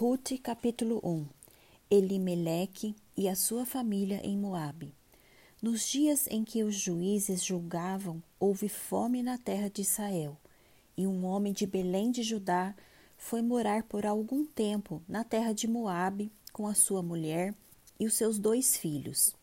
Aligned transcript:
Ruth 0.00 0.40
capítulo 0.42 0.98
1 1.04 1.26
Elimeleque 1.90 2.96
e 3.14 3.28
a 3.28 3.36
sua 3.36 3.66
família 3.66 4.18
em 4.26 4.34
Moabe. 4.34 4.94
Nos 5.60 5.86
dias 5.86 6.26
em 6.28 6.42
que 6.42 6.64
os 6.64 6.74
juízes 6.74 7.44
julgavam, 7.44 8.22
houve 8.38 8.66
fome 8.66 9.22
na 9.22 9.36
terra 9.36 9.68
de 9.68 9.82
Israel, 9.82 10.38
e 10.96 11.06
um 11.06 11.26
homem 11.26 11.52
de 11.52 11.66
Belém 11.66 12.10
de 12.10 12.22
Judá 12.22 12.74
foi 13.18 13.42
morar 13.42 13.82
por 13.82 14.06
algum 14.06 14.46
tempo 14.46 15.02
na 15.06 15.22
terra 15.22 15.52
de 15.52 15.68
Moabe 15.68 16.32
com 16.50 16.66
a 16.66 16.72
sua 16.72 17.02
mulher 17.02 17.54
e 17.98 18.06
os 18.06 18.14
seus 18.14 18.38
dois 18.38 18.78
filhos. 18.78 19.36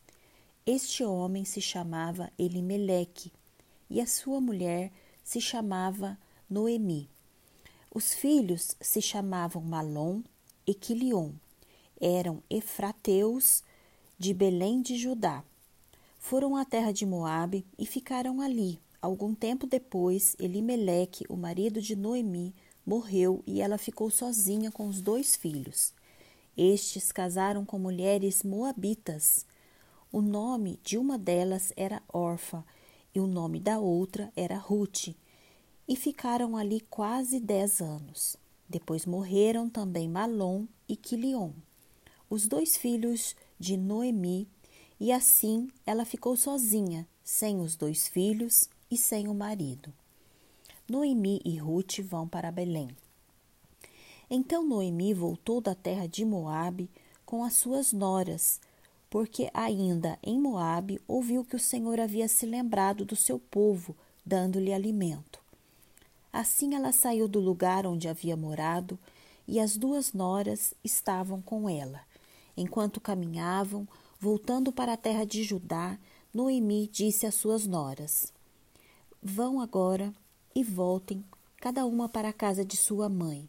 Este 0.66 1.04
homem 1.04 1.44
se 1.44 1.60
chamava 1.60 2.32
Elimeleque 2.36 3.30
e 3.88 4.00
a 4.00 4.08
sua 4.08 4.40
mulher 4.40 4.90
se 5.22 5.40
chamava 5.40 6.18
Noemi. 6.50 7.08
Os 7.94 8.12
filhos 8.12 8.74
se 8.80 9.00
chamavam 9.00 9.62
Malom 9.62 10.20
e 10.68 10.74
Quilion. 10.74 11.32
Eram 11.98 12.42
efrateus 12.50 13.64
de 14.18 14.34
Belém 14.34 14.82
de 14.82 14.98
Judá. 14.98 15.42
Foram 16.18 16.56
à 16.56 16.64
terra 16.64 16.92
de 16.92 17.06
Moabe 17.06 17.64
e 17.78 17.86
ficaram 17.86 18.42
ali. 18.42 18.78
Algum 19.00 19.34
tempo 19.34 19.66
depois, 19.66 20.36
Elimeleque, 20.38 21.24
o 21.30 21.36
marido 21.36 21.80
de 21.80 21.96
Noemi, 21.96 22.54
morreu 22.84 23.42
e 23.46 23.62
ela 23.62 23.78
ficou 23.78 24.10
sozinha 24.10 24.70
com 24.70 24.86
os 24.88 25.00
dois 25.00 25.34
filhos. 25.34 25.94
Estes 26.54 27.10
casaram 27.10 27.64
com 27.64 27.78
mulheres 27.78 28.42
moabitas. 28.42 29.46
O 30.12 30.20
nome 30.20 30.78
de 30.84 30.98
uma 30.98 31.16
delas 31.16 31.72
era 31.76 32.02
Orfa 32.12 32.62
e 33.14 33.20
o 33.20 33.26
nome 33.26 33.58
da 33.58 33.78
outra 33.78 34.30
era 34.36 34.58
Ruth 34.58 35.14
e 35.88 35.96
ficaram 35.96 36.56
ali 36.56 36.80
quase 36.90 37.40
dez 37.40 37.80
anos. 37.80 38.36
Depois 38.68 39.06
morreram 39.06 39.70
também 39.70 40.08
Malom 40.08 40.66
e 40.88 40.94
Quilion, 40.94 41.52
os 42.28 42.46
dois 42.46 42.76
filhos 42.76 43.34
de 43.58 43.76
Noemi, 43.76 44.46
e 45.00 45.10
assim 45.10 45.68
ela 45.86 46.04
ficou 46.04 46.36
sozinha, 46.36 47.08
sem 47.24 47.60
os 47.60 47.76
dois 47.76 48.06
filhos 48.08 48.68
e 48.90 48.96
sem 48.96 49.28
o 49.28 49.34
marido. 49.34 49.92
Noemi 50.88 51.40
e 51.44 51.56
Ruth 51.56 52.00
vão 52.00 52.26
para 52.28 52.50
Belém. 52.50 52.88
Então 54.30 54.66
Noemi 54.66 55.14
voltou 55.14 55.60
da 55.60 55.74
terra 55.74 56.06
de 56.06 56.24
Moabe 56.24 56.90
com 57.24 57.42
as 57.44 57.54
suas 57.54 57.92
noras, 57.92 58.60
porque 59.08 59.50
ainda 59.54 60.18
em 60.22 60.38
Moabe 60.38 61.00
ouviu 61.08 61.44
que 61.44 61.56
o 61.56 61.60
Senhor 61.60 61.98
havia 61.98 62.28
se 62.28 62.44
lembrado 62.44 63.04
do 63.04 63.16
seu 63.16 63.38
povo, 63.38 63.96
dando-lhe 64.24 64.72
alimento. 64.72 65.40
Assim 66.32 66.74
ela 66.74 66.92
saiu 66.92 67.26
do 67.26 67.40
lugar 67.40 67.86
onde 67.86 68.08
havia 68.08 68.36
morado 68.36 68.98
e 69.46 69.58
as 69.58 69.76
duas 69.76 70.12
noras 70.12 70.74
estavam 70.84 71.40
com 71.40 71.68
ela. 71.68 72.00
Enquanto 72.56 73.00
caminhavam, 73.00 73.88
voltando 74.20 74.70
para 74.70 74.92
a 74.92 74.96
terra 74.96 75.24
de 75.24 75.42
Judá, 75.42 75.98
Noemi 76.32 76.88
disse 76.92 77.26
às 77.26 77.34
suas 77.34 77.66
noras: 77.66 78.32
Vão 79.22 79.60
agora 79.60 80.12
e 80.54 80.62
voltem, 80.62 81.24
cada 81.56 81.86
uma 81.86 82.08
para 82.08 82.28
a 82.28 82.32
casa 82.32 82.64
de 82.64 82.76
sua 82.76 83.08
mãe. 83.08 83.48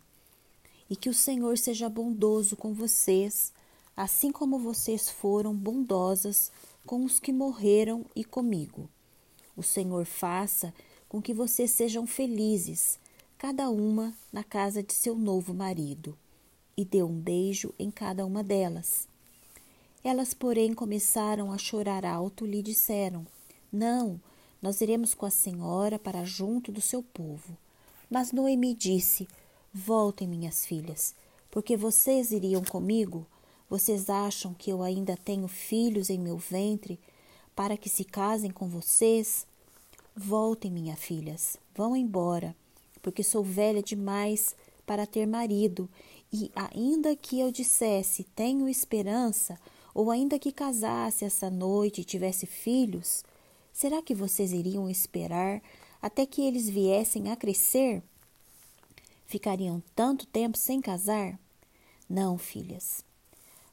E 0.89 0.95
que 0.95 1.09
o 1.09 1.13
Senhor 1.13 1.57
seja 1.57 1.89
bondoso 1.89 2.55
com 2.55 2.73
vocês, 2.73 3.53
assim 3.95 4.31
como 4.31 4.57
vocês 4.57 5.09
foram 5.09 5.53
bondosas 5.53 6.51
com 6.85 7.03
os 7.03 7.19
que 7.19 7.33
morreram 7.33 8.05
e 8.15 8.23
comigo. 8.23 8.89
O 9.55 9.61
Senhor 9.61 10.05
faça 10.05 10.73
com 11.09 11.19
que 11.19 11.33
vocês 11.33 11.71
sejam 11.71 12.05
felizes, 12.05 12.99
cada 13.37 13.69
uma 13.69 14.13
na 14.31 14.43
casa 14.43 14.83
de 14.83 14.93
seu 14.93 15.15
novo 15.15 15.53
marido, 15.53 16.15
e 16.77 16.85
deu 16.85 17.07
um 17.07 17.19
beijo 17.19 17.73
em 17.79 17.89
cada 17.89 18.25
uma 18.25 18.43
delas. 18.43 19.07
Elas, 20.03 20.33
porém, 20.33 20.73
começaram 20.73 21.51
a 21.51 21.57
chorar 21.57 22.05
alto 22.05 22.45
e 22.45 22.51
lhe 22.51 22.61
disseram: 22.61 23.25
Não, 23.71 24.21
nós 24.61 24.79
iremos 24.79 25.13
com 25.13 25.25
a 25.25 25.31
senhora 25.31 25.97
para 25.97 26.23
junto 26.23 26.71
do 26.71 26.79
seu 26.79 27.01
povo. 27.01 27.57
Mas 28.09 28.31
Noemi 28.31 28.73
disse: 28.73 29.27
Voltem, 29.73 30.27
minhas 30.27 30.65
filhas, 30.65 31.15
porque 31.49 31.75
vocês 31.75 32.31
iriam 32.31 32.63
comigo? 32.63 33.25
Vocês 33.69 34.09
acham 34.09 34.53
que 34.53 34.71
eu 34.71 34.81
ainda 34.81 35.17
tenho 35.17 35.47
filhos 35.47 36.09
em 36.09 36.17
meu 36.17 36.37
ventre 36.37 36.99
para 37.55 37.77
que 37.77 37.89
se 37.89 38.03
casem 38.03 38.51
com 38.51 38.67
vocês? 38.67 39.45
Voltem, 40.21 40.69
minhas 40.69 40.99
filhas, 40.99 41.55
vão 41.73 41.95
embora, 41.95 42.53
porque 43.01 43.23
sou 43.23 43.41
velha 43.41 43.81
demais 43.81 44.53
para 44.85 45.07
ter 45.07 45.25
marido, 45.25 45.89
e 46.31 46.51
ainda 46.53 47.15
que 47.15 47.39
eu 47.39 47.49
dissesse 47.49 48.25
tenho 48.35 48.67
esperança, 48.67 49.57
ou 49.95 50.11
ainda 50.11 50.37
que 50.37 50.51
casasse 50.51 51.23
essa 51.23 51.49
noite 51.49 52.01
e 52.01 52.03
tivesse 52.03 52.45
filhos, 52.45 53.23
será 53.71 54.01
que 54.01 54.13
vocês 54.13 54.51
iriam 54.51 54.89
esperar 54.89 55.61
até 56.01 56.25
que 56.25 56.41
eles 56.41 56.67
viessem 56.67 57.31
a 57.31 57.35
crescer? 57.37 58.03
Ficariam 59.25 59.81
tanto 59.95 60.27
tempo 60.27 60.57
sem 60.57 60.81
casar? 60.81 61.39
Não, 62.09 62.37
filhas. 62.37 63.05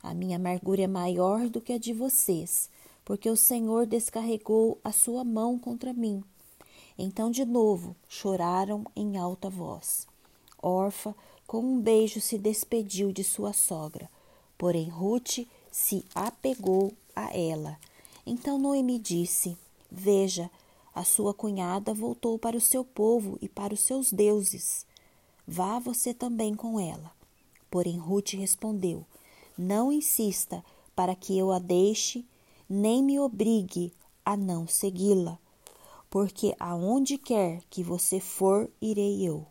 A 0.01 0.15
minha 0.15 0.37
amargura 0.37 0.83
é 0.83 0.87
maior 0.87 1.49
do 1.49 1.61
que 1.61 1.73
a 1.73 1.79
de 1.79 1.93
vocês, 1.93 2.71
porque 3.05 3.29
o 3.29 3.37
Senhor 3.37 3.85
descarregou 3.85 4.79
a 4.85 4.93
sua 4.93 5.25
mão 5.25 5.59
contra 5.59 5.93
mim. 5.93 6.23
Então, 6.99 7.31
de 7.31 7.45
novo, 7.45 7.95
choraram 8.09 8.85
em 8.97 9.19
alta 9.19 9.51
voz. 9.51 10.07
Orfa, 10.63 11.15
com 11.47 11.61
um 11.61 11.81
beijo, 11.81 12.21
se 12.21 12.39
despediu 12.39 13.13
de 13.13 13.23
sua 13.23 13.53
sogra, 13.53 14.11
porém 14.57 14.89
Ruth 14.89 15.47
se 15.71 16.05
apegou 16.15 16.93
a 17.15 17.37
ela. 17.37 17.79
Então 18.25 18.59
Noemi 18.59 18.99
disse: 18.99 19.57
Veja, 19.91 20.51
a 20.95 21.05
sua 21.05 21.35
cunhada 21.35 21.93
voltou 21.93 22.39
para 22.39 22.57
o 22.57 22.61
seu 22.61 22.85
povo 22.85 23.39
e 23.41 23.49
para 23.49 23.75
os 23.75 23.81
seus 23.81 24.11
deuses. 24.11 24.87
Vá 25.47 25.79
você 25.79 26.15
também 26.15 26.55
com 26.55 26.81
ela. 26.81 27.13
Porém 27.71 27.99
Ruth 27.99 28.33
respondeu: 28.33 29.05
Não 29.57 29.93
insista 29.93 30.65
para 30.97 31.15
que 31.15 31.37
eu 31.37 31.53
a 31.53 31.59
deixe, 31.59 32.25
nem 32.69 33.03
me 33.03 33.21
obrigue 33.21 33.93
a 34.25 34.37
não 34.37 34.67
segui-la 34.67 35.39
porque 36.17 36.57
aonde 36.59 37.19
quer 37.19 37.61
que 37.69 37.83
você 37.83 38.19
for, 38.19 38.71
irei 38.81 39.23
eu, 39.23 39.45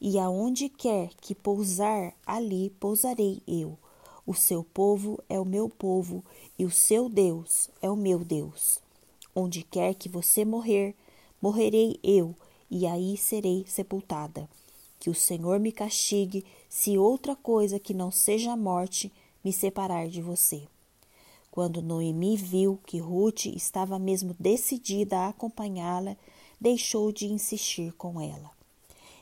e 0.00 0.18
aonde 0.18 0.68
quer 0.68 1.10
que 1.20 1.36
pousar, 1.36 2.12
ali 2.26 2.70
pousarei 2.80 3.40
eu. 3.46 3.78
O 4.26 4.34
seu 4.34 4.64
povo 4.64 5.22
é 5.28 5.38
o 5.38 5.44
meu 5.44 5.68
povo, 5.68 6.24
e 6.58 6.64
o 6.64 6.70
seu 6.70 7.08
Deus 7.08 7.70
é 7.80 7.88
o 7.88 7.94
meu 7.94 8.24
Deus. 8.24 8.80
Onde 9.36 9.62
quer 9.62 9.94
que 9.94 10.08
você 10.08 10.44
morrer, 10.44 10.96
morrerei 11.40 11.96
eu, 12.02 12.34
e 12.68 12.88
aí 12.88 13.16
serei 13.16 13.64
sepultada. 13.68 14.50
Que 14.98 15.10
o 15.10 15.14
Senhor 15.14 15.60
me 15.60 15.70
castigue 15.70 16.44
se 16.68 16.98
outra 16.98 17.36
coisa 17.36 17.78
que 17.78 17.94
não 17.94 18.10
seja 18.10 18.50
a 18.50 18.56
morte 18.56 19.12
me 19.44 19.52
separar 19.52 20.08
de 20.08 20.20
você. 20.20 20.66
Quando 21.50 21.82
Noemi 21.82 22.36
viu 22.36 22.78
que 22.86 22.98
Ruth 22.98 23.46
estava 23.46 23.98
mesmo 23.98 24.34
decidida 24.38 25.18
a 25.18 25.28
acompanhá-la, 25.28 26.16
deixou 26.60 27.10
de 27.10 27.26
insistir 27.26 27.92
com 27.94 28.20
ela. 28.20 28.50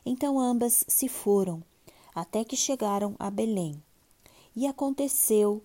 Então 0.05 0.39
ambas 0.39 0.85
se 0.87 1.09
foram, 1.09 1.63
até 2.15 2.45
que 2.45 2.57
chegaram 2.57 3.15
a 3.19 3.31
Belém. 3.31 3.83
E 4.55 4.67
aconteceu 4.67 5.63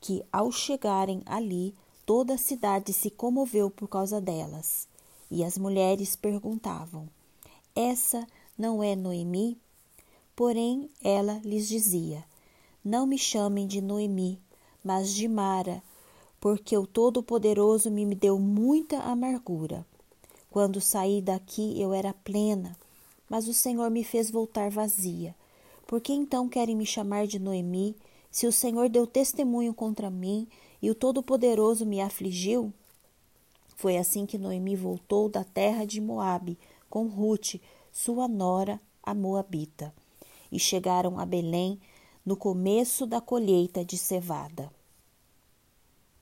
que, 0.00 0.24
ao 0.32 0.50
chegarem 0.50 1.22
ali, 1.26 1.74
toda 2.06 2.34
a 2.34 2.38
cidade 2.38 2.92
se 2.92 3.10
comoveu 3.10 3.70
por 3.70 3.88
causa 3.88 4.20
delas. 4.20 4.88
E 5.30 5.44
as 5.44 5.58
mulheres 5.58 6.16
perguntavam: 6.16 7.08
Essa 7.74 8.26
não 8.56 8.82
é 8.82 8.96
Noemi? 8.96 9.58
Porém, 10.34 10.88
ela 11.02 11.40
lhes 11.44 11.68
dizia: 11.68 12.24
Não 12.84 13.06
me 13.06 13.18
chamem 13.18 13.66
de 13.66 13.80
Noemi, 13.80 14.40
mas 14.88 15.12
de 15.12 15.28
Mara, 15.28 15.82
porque 16.40 16.74
o 16.74 16.86
Todo-Poderoso 16.86 17.90
me 17.90 18.14
deu 18.14 18.38
muita 18.38 18.96
amargura. 19.00 19.84
Quando 20.50 20.80
saí 20.80 21.20
daqui 21.20 21.78
eu 21.78 21.92
era 21.92 22.14
plena, 22.14 22.74
mas 23.28 23.48
o 23.48 23.52
Senhor 23.52 23.90
me 23.90 24.02
fez 24.02 24.30
voltar 24.30 24.70
vazia. 24.70 25.34
Por 25.86 26.00
que 26.00 26.14
então 26.14 26.48
querem 26.48 26.74
me 26.74 26.86
chamar 26.86 27.26
de 27.26 27.38
Noemi, 27.38 27.96
se 28.30 28.46
o 28.46 28.52
Senhor 28.52 28.88
deu 28.88 29.06
testemunho 29.06 29.74
contra 29.74 30.08
mim 30.08 30.48
e 30.80 30.90
o 30.90 30.94
Todo-Poderoso 30.94 31.84
me 31.84 32.00
afligiu? 32.00 32.72
Foi 33.76 33.98
assim 33.98 34.24
que 34.24 34.38
Noemi 34.38 34.74
voltou 34.74 35.28
da 35.28 35.44
terra 35.44 35.84
de 35.84 36.00
Moabe 36.00 36.56
com 36.88 37.08
Ruth, 37.08 37.56
sua 37.92 38.26
nora, 38.26 38.80
a 39.02 39.12
Moabita, 39.12 39.92
e 40.50 40.58
chegaram 40.58 41.18
a 41.18 41.26
Belém 41.26 41.78
no 42.24 42.38
começo 42.38 43.06
da 43.06 43.20
colheita 43.20 43.84
de 43.84 43.98
cevada. 43.98 44.77